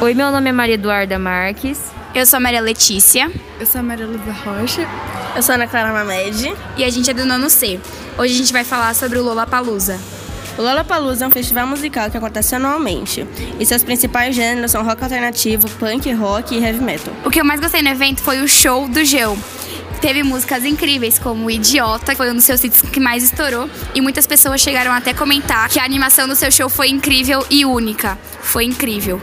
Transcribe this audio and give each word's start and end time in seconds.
Oi, 0.00 0.14
meu 0.14 0.30
nome 0.30 0.50
é 0.50 0.52
Maria 0.52 0.76
Eduarda 0.76 1.18
Marques. 1.18 1.90
Eu 2.14 2.24
sou 2.24 2.36
a 2.36 2.40
Maria 2.40 2.60
Letícia. 2.60 3.28
Eu 3.58 3.66
sou 3.66 3.80
a 3.80 3.82
Maria 3.82 4.06
Luísa 4.06 4.30
Rocha. 4.30 4.88
Eu 5.34 5.42
sou 5.42 5.52
a 5.52 5.56
Ana 5.56 5.66
Clara 5.66 5.92
Mamed. 5.92 6.54
E 6.76 6.84
a 6.84 6.90
gente 6.90 7.10
é 7.10 7.14
do 7.14 7.24
nono 7.24 7.50
C. 7.50 7.80
Hoje 8.16 8.34
a 8.34 8.36
gente 8.36 8.52
vai 8.52 8.62
falar 8.62 8.94
sobre 8.94 9.18
o 9.18 9.24
Lollapalooza. 9.24 9.98
O 10.56 10.62
Lollapalooza 10.62 11.24
é 11.24 11.28
um 11.28 11.30
festival 11.32 11.66
musical 11.66 12.08
que 12.08 12.16
acontece 12.16 12.54
anualmente. 12.54 13.26
E 13.58 13.66
seus 13.66 13.82
principais 13.82 14.32
gêneros 14.36 14.70
são 14.70 14.84
rock 14.84 15.02
alternativo, 15.02 15.68
punk, 15.70 16.12
rock 16.12 16.54
e 16.54 16.62
heavy 16.62 16.80
metal. 16.80 17.12
O 17.24 17.30
que 17.30 17.40
eu 17.40 17.44
mais 17.44 17.58
gostei 17.58 17.82
no 17.82 17.88
evento 17.88 18.22
foi 18.22 18.40
o 18.40 18.46
show 18.46 18.86
do 18.86 19.04
Geu. 19.04 19.36
Teve 20.02 20.24
músicas 20.24 20.64
incríveis, 20.64 21.16
como 21.16 21.48
Idiota, 21.48 22.10
que 22.10 22.16
foi 22.16 22.28
um 22.28 22.34
dos 22.34 22.42
seus 22.42 22.64
hits 22.64 22.82
que 22.82 22.98
mais 22.98 23.22
estourou. 23.22 23.70
E 23.94 24.00
muitas 24.00 24.26
pessoas 24.26 24.60
chegaram 24.60 24.90
até 24.90 25.14
comentar 25.14 25.68
que 25.68 25.78
a 25.78 25.84
animação 25.84 26.26
do 26.26 26.34
seu 26.34 26.50
show 26.50 26.68
foi 26.68 26.88
incrível 26.88 27.46
e 27.48 27.64
única. 27.64 28.18
Foi 28.40 28.64
incrível. 28.64 29.22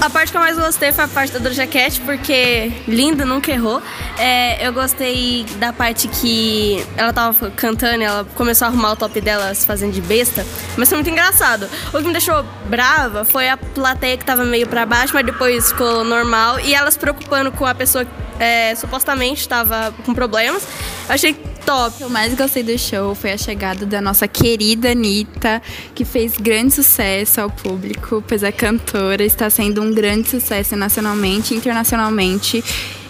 A 0.00 0.10
parte 0.10 0.30
que 0.30 0.36
eu 0.36 0.40
mais 0.40 0.56
gostei 0.56 0.92
foi 0.92 1.04
a 1.04 1.08
parte 1.08 1.32
da 1.32 1.38
Doja 1.38 1.66
porque 2.04 2.70
linda, 2.86 3.24
nunca 3.24 3.50
errou. 3.50 3.82
É, 4.18 4.66
eu 4.66 4.72
gostei 4.72 5.44
da 5.58 5.72
parte 5.72 6.06
que 6.06 6.84
ela 6.96 7.12
tava 7.12 7.50
cantando, 7.50 8.02
ela 8.02 8.24
começou 8.34 8.66
a 8.66 8.68
arrumar 8.68 8.92
o 8.92 8.96
top 8.96 9.20
dela 9.20 9.52
se 9.54 9.66
fazendo 9.66 9.92
de 9.92 10.00
besta, 10.00 10.46
mas 10.76 10.88
foi 10.88 10.98
muito 10.98 11.10
engraçado. 11.10 11.68
O 11.92 11.98
que 11.98 12.04
me 12.04 12.12
deixou 12.12 12.44
brava 12.66 13.24
foi 13.24 13.48
a 13.48 13.56
plateia 13.56 14.16
que 14.16 14.24
tava 14.24 14.44
meio 14.44 14.66
para 14.66 14.86
baixo, 14.86 15.12
mas 15.14 15.24
depois 15.24 15.72
ficou 15.72 16.04
normal, 16.04 16.60
e 16.60 16.74
ela 16.74 16.90
se 16.90 16.98
preocupando 16.98 17.50
com 17.50 17.66
a 17.66 17.74
pessoa 17.74 18.04
que 18.04 18.10
é, 18.38 18.74
supostamente 18.74 19.40
estava 19.40 19.92
com 20.04 20.14
problemas. 20.14 20.66
Achei 21.08 21.34
top. 21.66 21.94
O 21.94 21.98
que 21.98 22.04
eu 22.04 22.08
mais 22.08 22.32
gostei 22.34 22.62
do 22.62 22.78
show 22.78 23.14
foi 23.14 23.32
a 23.32 23.38
chegada 23.38 23.84
da 23.84 24.00
nossa 24.00 24.28
querida 24.28 24.92
Anitta, 24.92 25.60
que 25.94 26.04
fez 26.04 26.36
grande 26.38 26.72
sucesso 26.72 27.40
ao 27.40 27.50
público, 27.50 28.22
pois 28.26 28.42
é 28.42 28.52
cantora, 28.52 29.24
está 29.24 29.50
sendo 29.50 29.82
um 29.82 29.92
grande 29.92 30.28
sucesso 30.28 30.76
nacionalmente 30.76 31.52
e 31.52 31.56
internacionalmente, 31.56 32.64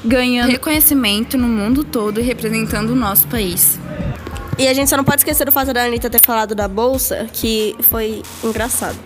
ganhando 0.05 0.51
reconhecimento 0.51 1.37
no 1.37 1.47
mundo 1.47 1.85
todo 1.85 2.19
e 2.19 2.23
representando 2.23 2.91
o 2.91 2.97
nosso 2.97 3.27
país. 3.29 3.79
E 4.59 4.67
a 4.67 4.73
gente 4.73 4.89
só 4.89 4.97
não 4.97 5.05
pode 5.05 5.21
esquecer 5.21 5.45
do 5.45 5.53
fato 5.53 5.75
da 5.75 5.85
Anitta 5.85 6.09
ter 6.09 6.25
falado 6.25 6.55
da 6.55 6.67
bolsa, 6.67 7.27
que 7.31 7.77
foi 7.81 8.23
engraçado. 8.43 8.97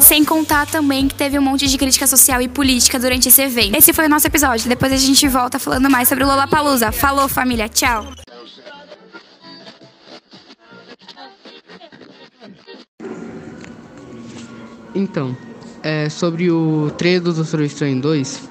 Sem 0.00 0.24
contar 0.24 0.66
também 0.66 1.06
que 1.06 1.14
teve 1.14 1.38
um 1.38 1.42
monte 1.42 1.66
de 1.66 1.76
crítica 1.76 2.06
social 2.06 2.40
e 2.40 2.48
política 2.48 2.98
durante 2.98 3.28
esse 3.28 3.42
evento. 3.42 3.76
Esse 3.76 3.92
foi 3.92 4.06
o 4.06 4.08
nosso 4.08 4.26
episódio. 4.26 4.66
Depois 4.66 4.90
a 4.90 4.96
gente 4.96 5.28
volta 5.28 5.58
falando 5.58 5.90
mais 5.90 6.08
sobre 6.08 6.24
o 6.24 6.26
Lollapalooza. 6.26 6.90
Falou, 6.90 7.28
família. 7.28 7.68
Tchau. 7.68 8.23
Então, 14.94 15.36
é, 15.82 16.08
sobre 16.08 16.50
o 16.50 16.90
trailer 16.96 17.22
do 17.22 17.32
Doutor 17.32 17.60
Estranho 17.62 18.00
2, 18.00 18.48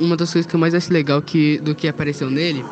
uma 0.00 0.16
das 0.16 0.32
coisas 0.32 0.48
que 0.48 0.56
eu 0.56 0.60
mais 0.60 0.74
acho 0.74 0.92
legal 0.92 1.20
que, 1.20 1.58
do 1.58 1.74
que 1.74 1.86
apareceu 1.86 2.30
nele 2.30 2.64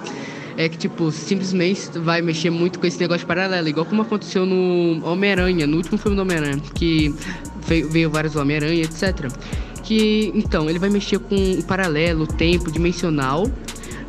é 0.57 0.69
que, 0.69 0.79
tipo, 0.79 1.13
simplesmente 1.13 1.99
vai 1.99 2.23
mexer 2.23 2.49
muito 2.49 2.79
com 2.79 2.87
esse 2.87 2.99
negócio 2.99 3.27
paralelo, 3.27 3.69
igual 3.69 3.85
como 3.85 4.01
aconteceu 4.01 4.47
no 4.47 5.05
Homem-Aranha, 5.07 5.67
no 5.67 5.77
último 5.77 5.99
filme 5.99 6.17
do 6.17 6.23
Homem-Aranha, 6.23 6.63
que 6.75 7.15
veio, 7.67 7.91
veio 7.91 8.11
vários 8.11 8.37
Homem-Aranha, 8.37 8.83
etc. 8.83 9.31
Que, 9.83 10.33
então, 10.35 10.71
ele 10.71 10.79
vai 10.79 10.89
mexer 10.89 11.19
com 11.19 11.37
o 11.37 11.63
paralelo, 11.65 12.27
tempo, 12.27 12.73
dimensional, 12.73 13.47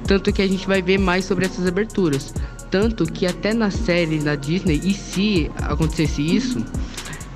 tanto 0.08 0.32
que 0.32 0.42
a 0.42 0.48
gente 0.48 0.66
vai 0.66 0.82
ver 0.82 0.98
mais 0.98 1.26
sobre 1.26 1.46
essas 1.46 1.68
aberturas. 1.68 2.34
Tanto 2.72 3.06
que 3.06 3.26
até 3.26 3.54
na 3.54 3.70
série 3.70 4.20
da 4.20 4.36
Disney, 4.36 4.80
e 4.84 4.94
se 4.94 5.52
acontecesse 5.58 6.22
isso, 6.22 6.64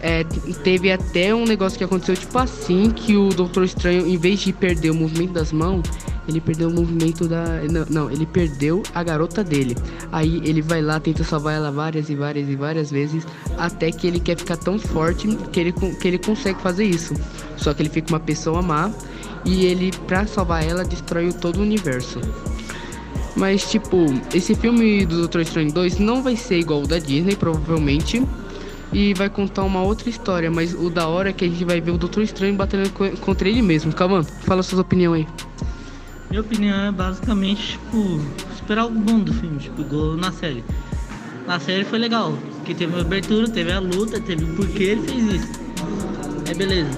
é, 0.01 0.23
teve 0.63 0.91
até 0.91 1.33
um 1.33 1.45
negócio 1.45 1.77
que 1.77 1.83
aconteceu 1.83 2.15
tipo 2.15 2.37
assim, 2.37 2.89
que 2.89 3.15
o 3.15 3.29
Doutor 3.29 3.63
Estranho, 3.63 4.07
em 4.07 4.17
vez 4.17 4.39
de 4.39 4.51
perder 4.51 4.89
o 4.89 4.95
movimento 4.95 5.33
das 5.33 5.51
mãos, 5.51 5.83
ele 6.27 6.41
perdeu 6.41 6.69
o 6.69 6.73
movimento 6.73 7.27
da. 7.27 7.45
Não, 7.69 7.85
não, 7.89 8.11
ele 8.11 8.25
perdeu 8.25 8.81
a 8.95 9.03
garota 9.03 9.43
dele. 9.43 9.75
Aí 10.11 10.41
ele 10.43 10.61
vai 10.61 10.81
lá, 10.81 10.99
tenta 10.99 11.23
salvar 11.23 11.55
ela 11.55 11.71
várias 11.71 12.09
e 12.09 12.15
várias 12.15 12.49
e 12.49 12.55
várias 12.55 12.89
vezes, 12.89 13.25
até 13.57 13.91
que 13.91 14.07
ele 14.07 14.19
quer 14.19 14.37
ficar 14.37 14.57
tão 14.57 14.79
forte 14.79 15.27
que 15.51 15.59
ele, 15.59 15.71
que 15.71 16.07
ele 16.07 16.17
consegue 16.17 16.59
fazer 16.61 16.85
isso. 16.85 17.13
Só 17.57 17.73
que 17.73 17.83
ele 17.83 17.89
fica 17.89 18.09
uma 18.09 18.19
pessoa 18.19 18.61
má 18.61 18.91
e 19.45 19.65
ele, 19.65 19.91
pra 20.07 20.25
salvar 20.25 20.67
ela, 20.67 20.83
destrói 20.83 21.31
todo 21.31 21.57
o 21.57 21.61
universo. 21.61 22.19
Mas, 23.35 23.69
tipo, 23.69 24.05
esse 24.33 24.55
filme 24.55 25.05
do 25.05 25.19
Doutor 25.19 25.41
Estranho 25.41 25.71
2 25.71 25.99
não 25.99 26.21
vai 26.21 26.35
ser 26.35 26.59
igual 26.59 26.81
o 26.81 26.87
da 26.87 26.99
Disney, 26.99 27.35
provavelmente 27.35 28.21
e 28.93 29.13
vai 29.13 29.29
contar 29.29 29.63
uma 29.63 29.81
outra 29.81 30.09
história, 30.09 30.51
mas 30.51 30.73
o 30.73 30.89
da 30.89 31.07
hora 31.07 31.29
é 31.29 31.33
que 31.33 31.45
a 31.45 31.47
gente 31.47 31.63
vai 31.63 31.79
ver 31.79 31.91
o 31.91 31.97
Doutor 31.97 32.23
Estranho 32.23 32.55
batendo 32.55 32.89
contra 33.19 33.47
ele 33.47 33.61
mesmo. 33.61 33.93
Calma, 33.93 34.23
fala 34.23 34.61
suas 34.63 34.79
opiniões 34.79 35.25
aí. 35.25 35.33
Minha 36.29 36.41
opinião 36.41 36.87
é 36.87 36.91
basicamente, 36.91 37.73
tipo, 37.73 38.21
esperar 38.53 38.83
algo 38.83 38.97
bom 38.99 39.19
do 39.19 39.33
filme, 39.33 39.59
tipo, 39.59 39.81
igual 39.81 40.15
na 40.15 40.31
série. 40.31 40.63
Na 41.45 41.59
série 41.59 41.83
foi 41.83 41.99
legal, 41.99 42.37
porque 42.57 42.73
teve 42.73 42.95
a 42.97 43.01
abertura, 43.01 43.49
teve 43.49 43.71
a 43.71 43.79
luta, 43.79 44.19
teve 44.19 44.45
o 44.45 44.55
porquê 44.55 44.83
ele 44.83 45.01
fez 45.01 45.33
isso. 45.33 45.51
É 46.49 46.53
beleza. 46.53 46.91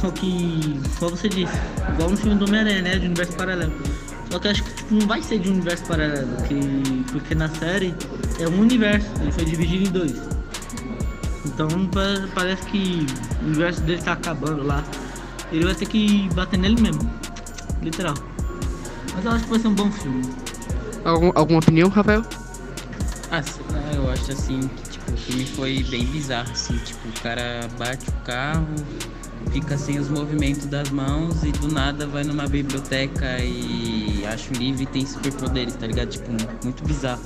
Só 0.00 0.10
que, 0.10 0.80
só 0.98 1.08
você 1.08 1.28
disse, 1.28 1.52
igual 1.92 2.10
no 2.10 2.16
filme 2.16 2.36
do 2.36 2.44
Homem-Aranha, 2.46 2.82
né, 2.82 2.96
de 2.96 3.06
universo 3.06 3.32
paralelo. 3.36 3.72
Só 4.30 4.38
que 4.38 4.48
acho 4.48 4.62
que 4.62 4.74
tipo, 4.74 4.94
não 4.94 5.06
vai 5.06 5.22
ser 5.22 5.38
de 5.38 5.48
universo 5.48 5.84
paralelo, 5.84 6.28
que, 6.48 7.04
porque 7.12 7.34
na 7.34 7.48
série 7.48 7.94
é 8.38 8.48
um 8.48 8.60
universo, 8.60 9.08
ele 9.20 9.32
foi 9.32 9.44
dividido 9.44 9.88
em 9.88 9.90
dois. 9.90 10.35
Então 11.56 11.68
parece 12.34 12.62
que 12.66 13.06
o 13.40 13.46
universo 13.46 13.80
dele 13.80 14.02
tá 14.02 14.12
acabando 14.12 14.62
lá. 14.62 14.84
Ele 15.50 15.64
vai 15.64 15.74
ter 15.74 15.86
que 15.86 16.28
bater 16.34 16.58
nele 16.58 16.78
mesmo. 16.82 17.10
Literal. 17.80 18.14
Mas 19.14 19.24
eu 19.24 19.30
acho 19.30 19.44
que 19.44 19.50
vai 19.50 19.58
ser 19.58 19.68
um 19.68 19.74
bom 19.74 19.90
filme. 19.90 20.22
Algum, 21.02 21.32
alguma 21.34 21.58
opinião, 21.60 21.88
Rafael? 21.88 22.22
Ah, 23.30 23.40
eu 23.94 24.10
acho 24.10 24.32
assim 24.32 24.68
que 24.68 24.90
tipo, 24.90 25.12
o 25.12 25.16
filme 25.16 25.46
foi 25.46 25.82
bem 25.84 26.04
bizarro, 26.04 26.50
assim, 26.52 26.76
tipo, 26.78 27.08
o 27.08 27.22
cara 27.22 27.66
bate 27.78 28.06
o 28.10 28.12
carro, 28.24 28.66
fica 29.50 29.78
sem 29.78 29.98
os 29.98 30.10
movimentos 30.10 30.66
das 30.66 30.90
mãos 30.90 31.42
e 31.42 31.52
do 31.52 31.68
nada 31.72 32.06
vai 32.06 32.22
numa 32.22 32.46
biblioteca 32.46 33.38
e 33.38 34.24
acha 34.26 34.52
um 34.52 34.58
livro 34.58 34.82
e 34.82 34.86
tem 34.86 35.06
superpoderes, 35.06 35.74
tá 35.74 35.86
ligado? 35.86 36.10
Tipo, 36.10 36.30
muito 36.62 36.84
bizarro. 36.84 37.22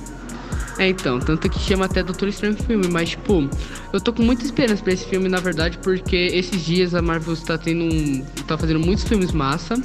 É, 0.77 0.89
então, 0.89 1.19
tanto 1.19 1.49
que 1.49 1.59
chama 1.59 1.85
até 1.85 2.01
Doutor 2.01 2.29
Estranho 2.29 2.55
filme, 2.55 2.87
mas 2.87 3.09
tipo, 3.09 3.47
eu 3.91 3.99
tô 3.99 4.13
com 4.13 4.23
muita 4.23 4.43
esperança 4.43 4.81
pra 4.81 4.93
esse 4.93 5.05
filme, 5.05 5.27
na 5.27 5.39
verdade, 5.39 5.77
porque 5.79 6.15
esses 6.15 6.63
dias 6.63 6.95
a 6.95 7.01
Marvel 7.01 7.33
está 7.33 7.57
tendo 7.57 7.83
um. 7.83 8.23
tá 8.47 8.57
fazendo 8.57 8.79
muitos 8.79 9.03
filmes 9.03 9.31
massa, 9.31 9.75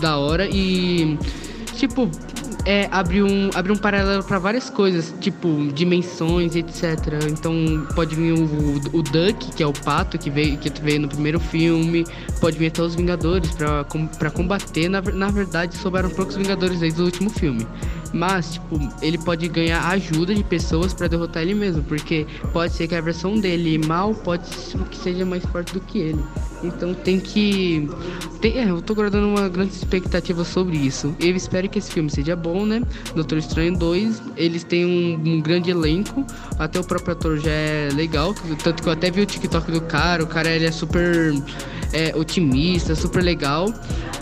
da 0.00 0.16
hora, 0.16 0.48
e 0.50 1.18
tipo, 1.76 2.10
é, 2.64 2.88
abrir 2.90 3.22
um, 3.22 3.50
abrir 3.54 3.72
um 3.72 3.76
paralelo 3.76 4.22
para 4.22 4.38
várias 4.38 4.70
coisas, 4.70 5.14
tipo 5.20 5.48
dimensões, 5.74 6.54
etc. 6.54 6.84
Então 7.28 7.86
pode 7.94 8.14
vir 8.14 8.32
o, 8.32 8.96
o, 8.96 9.02
Duck, 9.02 9.52
que 9.54 9.62
é 9.62 9.66
o 9.66 9.72
pato 9.72 10.18
que 10.18 10.30
veio, 10.30 10.56
que 10.58 10.70
veio 10.80 11.00
no 11.00 11.08
primeiro 11.08 11.40
filme, 11.40 12.04
pode 12.40 12.58
vir 12.58 12.68
até 12.68 12.82
os 12.82 12.94
Vingadores 12.94 13.50
para 13.52 14.30
combater. 14.30 14.88
Na, 14.88 15.00
na 15.00 15.28
verdade, 15.28 15.76
sobraram 15.76 16.10
poucos 16.10 16.36
Vingadores 16.36 16.80
desde 16.80 17.00
o 17.00 17.04
último 17.04 17.30
filme. 17.30 17.66
Mas, 18.12 18.54
tipo, 18.54 18.78
ele 19.00 19.16
pode 19.16 19.48
ganhar 19.48 19.86
ajuda 19.88 20.34
de 20.34 20.44
pessoas 20.44 20.92
para 20.92 21.08
derrotar 21.08 21.42
ele 21.42 21.54
mesmo, 21.54 21.82
porque 21.84 22.26
pode 22.52 22.74
ser 22.74 22.86
que 22.86 22.94
a 22.94 23.00
versão 23.00 23.38
dele 23.40 23.78
mal 23.78 24.14
pode 24.14 24.46
ser 24.46 24.78
que 24.84 24.96
seja 24.96 25.24
mais 25.24 25.44
forte 25.46 25.72
do 25.72 25.80
que 25.80 25.98
ele. 25.98 26.22
Então 26.62 26.94
tem 26.94 27.18
que. 27.18 27.88
Tem, 28.40 28.58
é, 28.58 28.70
eu 28.70 28.80
tô 28.80 28.94
guardando 28.94 29.26
uma 29.26 29.48
grande 29.48 29.72
expectativa 29.72 30.44
sobre 30.44 30.76
isso. 30.76 31.14
Eu 31.18 31.34
espero 31.34 31.68
que 31.68 31.78
esse 31.78 31.90
filme 31.90 32.10
seja 32.10 32.36
bom, 32.36 32.64
né? 32.64 32.82
Doutor 33.14 33.38
Estranho 33.38 33.76
2, 33.76 34.22
eles 34.36 34.62
têm 34.62 34.86
um, 34.86 35.14
um 35.14 35.40
grande 35.40 35.70
elenco, 35.70 36.24
até 36.58 36.78
o 36.78 36.84
próprio 36.84 37.12
ator 37.12 37.38
já 37.38 37.50
é 37.50 37.88
legal, 37.94 38.34
tanto 38.62 38.82
que 38.82 38.88
eu 38.88 38.92
até 38.92 39.10
vi 39.10 39.22
o 39.22 39.26
TikTok 39.26 39.72
do 39.72 39.80
cara, 39.80 40.22
o 40.22 40.26
cara 40.26 40.50
ele 40.50 40.66
é 40.66 40.70
super 40.70 41.34
é, 41.92 42.14
otimista, 42.14 42.94
super 42.94 43.22
legal. 43.22 43.72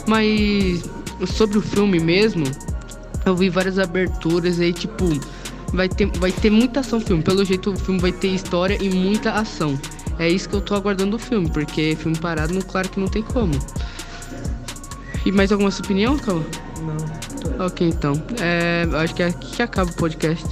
Mas 0.06 0.82
sobre 1.26 1.58
o 1.58 1.60
filme 1.60 2.00
mesmo, 2.00 2.44
eu 3.30 3.36
vi 3.36 3.48
várias 3.48 3.78
aberturas 3.78 4.60
aí, 4.60 4.72
tipo, 4.72 5.06
vai 5.72 5.88
ter, 5.88 6.06
vai 6.18 6.32
ter 6.32 6.50
muita 6.50 6.80
ação 6.80 7.00
filme. 7.00 7.22
Pelo 7.22 7.44
jeito, 7.44 7.72
o 7.72 7.76
filme 7.76 8.00
vai 8.00 8.12
ter 8.12 8.28
história 8.28 8.76
e 8.80 8.90
muita 8.90 9.32
ação. 9.32 9.78
É 10.18 10.28
isso 10.28 10.48
que 10.48 10.54
eu 10.54 10.60
tô 10.60 10.74
aguardando 10.74 11.12
do 11.12 11.18
filme, 11.18 11.48
porque 11.50 11.96
filme 11.96 12.18
parado, 12.18 12.52
não, 12.52 12.60
claro 12.60 12.88
que 12.88 13.00
não 13.00 13.08
tem 13.08 13.22
como. 13.22 13.54
E 15.24 15.32
mais 15.32 15.52
alguma 15.52 15.70
sua 15.70 15.84
opinião, 15.84 16.18
Calma? 16.18 16.44
Não. 16.80 17.66
Ok, 17.66 17.86
então. 17.86 18.12
É, 18.40 18.86
acho 19.02 19.14
que 19.14 19.22
aqui 19.22 19.56
que 19.56 19.62
acaba 19.62 19.90
o 19.90 19.94
podcast. 19.94 20.46